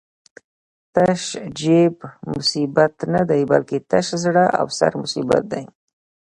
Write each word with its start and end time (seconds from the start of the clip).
تش 0.93 1.23
جېب 1.59 1.95
مصیبت 2.31 2.95
نه 3.13 3.21
دی، 3.29 3.41
بلکی 3.51 3.77
تش 3.89 4.07
زړه 4.23 4.45
او 4.59 4.67
سر 4.77 4.91
مصیبت 5.01 5.43
دی 5.51 5.65